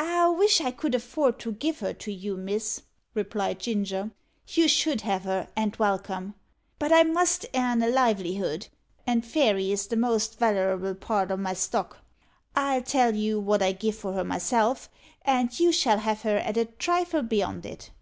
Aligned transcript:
"I 0.00 0.28
wish 0.30 0.60
I 0.60 0.72
could 0.72 0.96
afford 0.96 1.38
to 1.38 1.52
give 1.52 1.78
her 1.78 1.92
to 1.94 2.12
you, 2.12 2.36
miss," 2.36 2.82
replied 3.14 3.60
Ginger; 3.60 4.10
"you 4.48 4.66
should 4.66 5.02
have 5.02 5.22
her, 5.22 5.46
and 5.54 5.76
welcome. 5.76 6.34
But 6.80 6.90
I 6.92 7.04
must 7.04 7.46
airn 7.54 7.80
a 7.80 7.88
livelihood, 7.88 8.66
and 9.06 9.24
Fairy 9.24 9.70
is 9.70 9.86
the 9.86 9.94
most 9.96 10.40
wallerable 10.40 10.98
part 10.98 11.30
o' 11.30 11.36
my 11.36 11.54
stock. 11.54 11.98
I'll 12.56 12.82
tell 12.82 13.14
you 13.14 13.38
wot 13.38 13.62
I 13.62 13.70
give 13.70 13.94
for 13.94 14.12
her 14.14 14.24
myself, 14.24 14.90
and 15.22 15.56
you 15.60 15.70
shall 15.70 15.98
have 15.98 16.22
her 16.22 16.38
at 16.38 16.56
a 16.56 16.64
trifle 16.64 17.22
beyond 17.22 17.64
it. 17.64 17.92